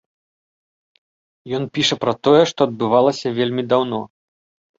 Ён 1.57 1.63
піша 1.75 1.95
пра 2.07 2.13
тое, 2.29 2.41
што 2.53 2.59
адбывалася 2.71 3.35
вельмі 3.43 3.63
даўно. 3.77 4.01